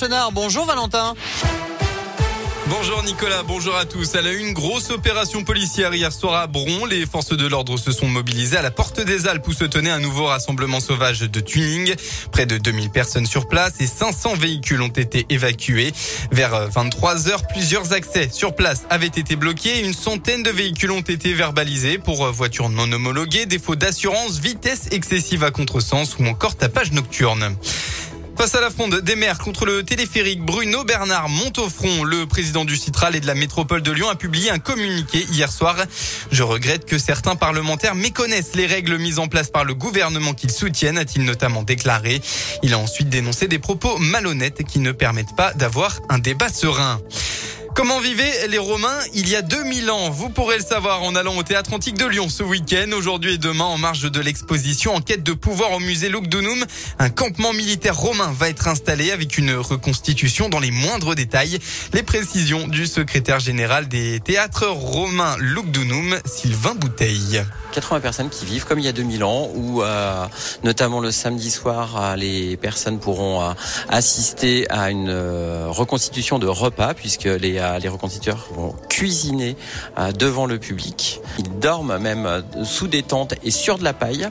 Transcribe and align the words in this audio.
Chenard. 0.00 0.32
Bonjour 0.32 0.64
Valentin. 0.64 1.14
Bonjour 2.68 3.02
Nicolas, 3.02 3.42
bonjour 3.42 3.76
à 3.76 3.84
tous. 3.84 4.14
Elle 4.14 4.26
a 4.26 4.32
eu 4.32 4.38
une 4.38 4.54
grosse 4.54 4.88
opération 4.88 5.44
policière 5.44 5.92
hier 5.92 6.10
soir 6.10 6.40
à 6.40 6.46
Bron. 6.46 6.86
Les 6.86 7.04
forces 7.04 7.36
de 7.36 7.46
l'ordre 7.46 7.76
se 7.76 7.92
sont 7.92 8.06
mobilisées 8.06 8.56
à 8.56 8.62
la 8.62 8.70
porte 8.70 9.00
des 9.00 9.26
Alpes 9.26 9.46
où 9.48 9.52
se 9.52 9.64
tenait 9.64 9.90
un 9.90 9.98
nouveau 9.98 10.24
rassemblement 10.24 10.80
sauvage 10.80 11.20
de 11.20 11.40
tuning. 11.40 11.94
Près 12.32 12.46
de 12.46 12.56
2000 12.56 12.88
personnes 12.88 13.26
sur 13.26 13.46
place 13.46 13.74
et 13.80 13.86
500 13.86 14.36
véhicules 14.36 14.80
ont 14.80 14.88
été 14.88 15.26
évacués. 15.28 15.92
Vers 16.30 16.70
23 16.70 17.28
heures, 17.28 17.46
plusieurs 17.46 17.92
accès 17.92 18.30
sur 18.32 18.54
place 18.54 18.86
avaient 18.88 19.06
été 19.06 19.36
bloqués. 19.36 19.80
Une 19.80 19.92
centaine 19.92 20.42
de 20.42 20.50
véhicules 20.50 20.92
ont 20.92 21.00
été 21.00 21.34
verbalisés 21.34 21.98
pour 21.98 22.24
voitures 22.32 22.70
non 22.70 22.90
homologuées, 22.90 23.44
défaut 23.44 23.76
d'assurance, 23.76 24.38
vitesse 24.38 24.86
excessive 24.92 25.44
à 25.44 25.50
contresens 25.50 26.16
ou 26.18 26.26
encore 26.26 26.56
tapage 26.56 26.92
nocturne. 26.92 27.54
Face 28.36 28.54
à 28.54 28.60
la 28.60 28.70
fronde 28.70 29.00
des 29.00 29.16
maires 29.16 29.38
contre 29.38 29.66
le 29.66 29.82
téléphérique, 29.82 30.40
Bruno 30.40 30.82
Bernard 30.84 31.28
monte 31.28 31.58
au 31.58 31.68
front. 31.68 32.04
Le 32.04 32.26
président 32.26 32.64
du 32.64 32.76
Citral 32.76 33.14
et 33.14 33.20
de 33.20 33.26
la 33.26 33.34
métropole 33.34 33.82
de 33.82 33.92
Lyon 33.92 34.08
a 34.08 34.14
publié 34.14 34.50
un 34.50 34.58
communiqué 34.58 35.26
hier 35.30 35.52
soir. 35.52 35.76
Je 36.30 36.42
regrette 36.42 36.86
que 36.86 36.98
certains 36.98 37.36
parlementaires 37.36 37.94
méconnaissent 37.94 38.54
les 38.54 38.66
règles 38.66 38.96
mises 38.96 39.18
en 39.18 39.28
place 39.28 39.50
par 39.50 39.64
le 39.64 39.74
gouvernement 39.74 40.32
qu'ils 40.32 40.52
soutiennent, 40.52 40.98
a-t-il 40.98 41.24
notamment 41.24 41.62
déclaré. 41.62 42.22
Il 42.62 42.72
a 42.72 42.78
ensuite 42.78 43.10
dénoncé 43.10 43.46
des 43.46 43.58
propos 43.58 43.98
malhonnêtes 43.98 44.64
qui 44.64 44.78
ne 44.78 44.92
permettent 44.92 45.36
pas 45.36 45.52
d'avoir 45.52 46.00
un 46.08 46.18
débat 46.18 46.48
serein. 46.48 47.00
Comment 47.74 48.00
vivaient 48.00 48.48
les 48.48 48.58
Romains 48.58 48.98
il 49.14 49.28
y 49.28 49.36
a 49.36 49.42
2000 49.42 49.90
ans? 49.90 50.10
Vous 50.10 50.28
pourrez 50.28 50.58
le 50.58 50.64
savoir 50.64 51.02
en 51.02 51.14
allant 51.14 51.36
au 51.36 51.42
Théâtre 51.42 51.72
Antique 51.72 51.96
de 51.96 52.04
Lyon 52.04 52.28
ce 52.28 52.42
week-end. 52.42 52.90
Aujourd'hui 52.96 53.34
et 53.34 53.38
demain, 53.38 53.64
en 53.64 53.78
marge 53.78 54.10
de 54.10 54.20
l'exposition 54.20 54.94
En 54.94 55.00
quête 55.00 55.22
de 55.22 55.32
pouvoir 55.32 55.72
au 55.72 55.78
musée 55.78 56.08
Lugdunum, 56.08 56.64
un 56.98 57.10
campement 57.10 57.52
militaire 57.52 57.96
romain 57.96 58.32
va 58.36 58.48
être 58.48 58.66
installé 58.68 59.12
avec 59.12 59.38
une 59.38 59.54
reconstitution 59.54 60.48
dans 60.48 60.58
les 60.58 60.72
moindres 60.72 61.14
détails. 61.14 61.58
Les 61.92 62.02
précisions 62.02 62.66
du 62.66 62.86
secrétaire 62.86 63.40
général 63.40 63.88
des 63.88 64.20
théâtres 64.20 64.66
romains 64.66 65.36
Lugdunum, 65.38 66.18
Sylvain 66.26 66.74
Bouteille. 66.74 67.42
80 67.70 68.00
personnes 68.00 68.30
qui 68.30 68.44
vivent 68.44 68.64
comme 68.64 68.78
il 68.78 68.84
y 68.84 68.88
a 68.88 68.92
2000 68.92 69.24
ans, 69.24 69.48
où 69.54 69.82
euh, 69.82 70.26
notamment 70.64 71.00
le 71.00 71.10
samedi 71.10 71.50
soir, 71.50 71.96
euh, 71.96 72.16
les 72.16 72.56
personnes 72.56 72.98
pourront 72.98 73.42
euh, 73.42 73.52
assister 73.88 74.68
à 74.70 74.90
une 74.90 75.10
reconstitution 75.68 76.38
de 76.38 76.46
repas, 76.46 76.94
puisque 76.94 77.24
les 77.24 77.59
euh, 77.60 77.78
les 77.78 77.88
reconstituteurs 77.88 78.48
vont 78.54 78.74
cuisiner 78.88 79.56
euh, 79.98 80.12
devant 80.12 80.46
le 80.46 80.58
public. 80.58 81.20
Ils 81.38 81.58
dorment 81.58 81.98
même 81.98 82.26
euh, 82.26 82.42
sous 82.64 82.88
des 82.88 83.02
tentes 83.02 83.34
et 83.42 83.50
sur 83.50 83.78
de 83.78 83.84
la 83.84 83.92
paille 83.92 84.28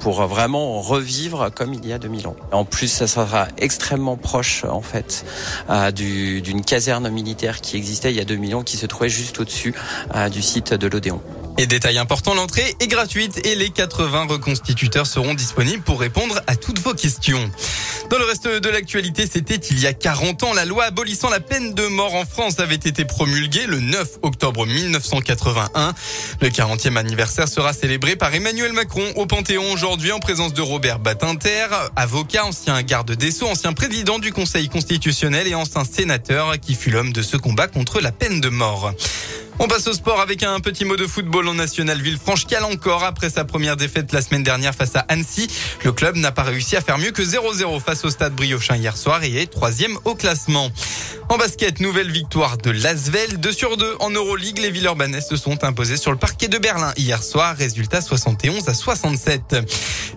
pour 0.00 0.22
vraiment 0.26 0.80
revivre 0.80 1.50
comme 1.54 1.74
il 1.74 1.86
y 1.86 1.92
a 1.92 1.98
2000 1.98 2.28
ans. 2.28 2.36
En 2.52 2.64
plus, 2.64 2.88
ça 2.88 3.06
sera 3.06 3.48
extrêmement 3.58 4.16
proche 4.16 4.64
en 4.64 4.82
fait 4.82 5.24
d'une 5.94 6.64
caserne 6.64 7.08
militaire 7.08 7.60
qui 7.60 7.76
existait 7.76 8.10
il 8.10 8.16
y 8.16 8.20
a 8.20 8.24
2000 8.24 8.54
ans, 8.56 8.62
qui 8.62 8.76
se 8.76 8.86
trouvait 8.86 9.08
juste 9.08 9.40
au-dessus 9.40 9.74
du 10.30 10.42
site 10.42 10.74
de 10.74 10.86
l'Odéon. 10.86 11.20
Et 11.58 11.66
détail 11.66 11.96
important, 11.96 12.34
l'entrée 12.34 12.74
est 12.80 12.86
gratuite 12.86 13.46
et 13.46 13.54
les 13.54 13.70
80 13.70 14.26
reconstituteurs 14.26 15.06
seront 15.06 15.32
disponibles 15.32 15.82
pour 15.82 15.98
répondre 15.98 16.40
à 16.46 16.54
toutes 16.54 16.80
vos 16.80 16.92
questions. 16.92 17.50
Dans 18.10 18.18
le 18.18 18.24
reste 18.24 18.46
de 18.46 18.68
l'actualité, 18.68 19.26
c'était 19.26 19.56
il 19.56 19.80
y 19.80 19.86
a 19.86 19.94
40 19.94 20.42
ans. 20.44 20.52
La 20.52 20.66
loi 20.66 20.84
abolissant 20.84 21.30
la 21.30 21.40
peine 21.40 21.72
de 21.72 21.86
mort 21.86 22.14
en 22.14 22.26
France 22.26 22.60
avait 22.60 22.74
été 22.74 23.06
promulguée 23.06 23.66
le 23.66 23.80
9 23.80 24.18
octobre 24.22 24.66
1981. 24.66 25.94
Le 26.42 26.48
40e 26.48 26.96
anniversaire 26.96 27.48
sera 27.48 27.72
célébré 27.72 28.16
par 28.16 28.34
Emmanuel 28.34 28.72
Macron 28.74 29.04
au 29.16 29.26
Panthéon 29.26 29.72
aujourd'hui 29.72 30.12
en 30.12 30.20
présence 30.20 30.52
de 30.52 30.62
Robert 30.62 30.98
Batinter, 30.98 31.66
avocat, 31.96 32.44
ancien 32.44 32.80
garde 32.82 33.12
des 33.12 33.30
Sceaux, 33.30 33.48
ancien 33.48 33.72
président 33.72 34.18
du 34.18 34.32
Conseil 34.32 34.68
constitutionnel 34.68 35.48
et 35.48 35.54
ancien 35.54 35.84
sénateur 35.84 36.60
qui 36.60 36.74
fut 36.74 36.90
l'homme 36.90 37.12
de 37.12 37.22
ce 37.22 37.38
combat 37.38 37.66
contre 37.66 38.00
la 38.00 38.12
peine 38.12 38.40
de 38.40 38.50
mort. 38.50 38.92
On 39.58 39.68
passe 39.68 39.86
au 39.88 39.94
sport 39.94 40.20
avec 40.20 40.42
un 40.42 40.60
petit 40.60 40.84
mot 40.84 40.96
de 40.96 41.06
football 41.06 41.48
en 41.48 41.54
National 41.54 42.00
Villefranche 42.00 42.46
cale 42.46 42.64
encore 42.64 43.04
après 43.04 43.30
sa 43.30 43.44
première 43.44 43.76
défaite 43.76 44.12
la 44.12 44.20
semaine 44.20 44.42
dernière 44.42 44.74
face 44.74 44.94
à 44.96 45.00
Annecy. 45.08 45.48
Le 45.82 45.92
club 45.92 46.16
n'a 46.16 46.30
pas 46.30 46.42
réussi 46.42 46.76
à 46.76 46.82
faire 46.82 46.98
mieux 46.98 47.10
que 47.10 47.22
0-0 47.22 47.80
face 47.80 48.04
au 48.04 48.10
stade 48.10 48.34
Briochin 48.34 48.76
hier 48.76 48.96
soir 48.98 49.24
et 49.24 49.34
est 49.34 49.46
troisième 49.46 49.96
au 50.04 50.14
classement. 50.14 50.70
En 51.28 51.38
basket, 51.38 51.80
nouvelle 51.80 52.10
victoire 52.10 52.56
de 52.56 52.70
Lasvel. 52.70 53.40
2 53.40 53.52
sur 53.52 53.76
2 53.76 53.96
en 53.98 54.10
Euroleague. 54.10 54.58
Les 54.58 54.70
Villeurbanais 54.70 55.20
se 55.20 55.36
sont 55.36 55.64
imposés 55.64 55.96
sur 55.96 56.12
le 56.12 56.16
parquet 56.16 56.46
de 56.46 56.56
Berlin 56.56 56.92
hier 56.96 57.22
soir. 57.22 57.56
Résultat 57.56 58.00
71 58.00 58.68
à 58.68 58.74
67. 58.74 59.56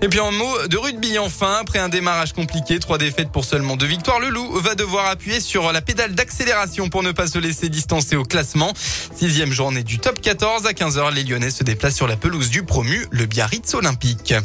Et 0.02 0.08
puis 0.08 0.20
en 0.20 0.31
mot 0.31 0.68
de 0.68 0.78
rugby 0.78 1.18
enfin, 1.18 1.58
après 1.62 1.80
un 1.80 1.90
démarrage 1.90 2.34
compliqué, 2.34 2.80
trois 2.80 3.00
défaites 3.00 3.31
pour 3.31 3.44
seulement 3.44 3.75
deux 3.75 3.88
victoires, 3.88 4.20
le 4.20 4.30
Loup 4.30 4.59
va 4.59 4.75
devoir 4.75 5.08
appuyer 5.08 5.40
sur 5.40 5.72
la 5.72 5.81
pédale 5.81 6.14
d'accélération 6.14 6.90
pour 6.90 7.02
ne 7.02 7.12
pas 7.12 7.28
se 7.28 7.40
laisser 7.40 7.70
distancer 7.70 8.16
au 8.16 8.24
classement. 8.24 8.74
Sixième 9.16 9.52
journée 9.52 9.84
du 9.84 9.97
top 10.00 10.22
14 10.22 10.68
à 10.68 10.74
15h, 10.74 11.14
les 11.14 11.24
Lyonnais 11.24 11.52
se 11.52 11.64
déplacent 11.64 11.96
sur 11.96 12.08
la 12.08 12.18
pelouse 12.18 12.50
du 12.50 12.64
promu, 12.64 13.08
le 13.09 13.26
Biarritz 13.26 13.74
Olympique. 13.74 14.36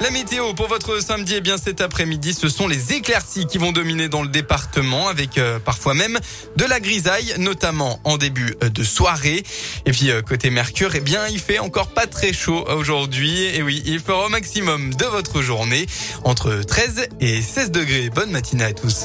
La 0.00 0.10
météo 0.10 0.54
pour 0.54 0.66
votre 0.66 1.02
samedi, 1.02 1.34
eh 1.36 1.40
bien 1.42 1.58
cet 1.58 1.82
après-midi, 1.82 2.32
ce 2.32 2.48
sont 2.48 2.66
les 2.66 2.94
éclaircies 2.94 3.46
qui 3.46 3.58
vont 3.58 3.70
dominer 3.70 4.08
dans 4.08 4.22
le 4.22 4.28
département 4.28 5.08
avec 5.08 5.36
euh, 5.36 5.58
parfois 5.58 5.92
même 5.92 6.18
de 6.56 6.64
la 6.64 6.80
grisaille, 6.80 7.34
notamment 7.36 8.00
en 8.04 8.16
début 8.16 8.54
euh, 8.62 8.70
de 8.70 8.82
soirée. 8.82 9.42
Et 9.84 9.92
puis 9.92 10.10
euh, 10.10 10.22
côté 10.22 10.48
Mercure, 10.48 10.94
eh 10.94 11.00
bien 11.00 11.28
il 11.28 11.38
fait 11.38 11.58
encore 11.58 11.88
pas 11.88 12.06
très 12.06 12.32
chaud 12.32 12.64
aujourd'hui. 12.74 13.44
Et 13.54 13.62
oui, 13.62 13.82
il 13.84 14.00
fera 14.00 14.24
au 14.24 14.30
maximum 14.30 14.94
de 14.94 15.04
votre 15.04 15.42
journée 15.42 15.84
entre 16.24 16.62
13 16.62 17.08
et 17.20 17.42
16 17.42 17.70
degrés. 17.70 18.08
Bonne 18.08 18.30
matinée 18.30 18.64
à 18.64 18.72
tous. 18.72 19.04